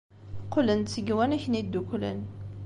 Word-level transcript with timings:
Qqlen-d 0.45 0.87
seg 0.91 1.07
Yiwanaken 1.09 1.57
Yeddukklen. 1.57 2.19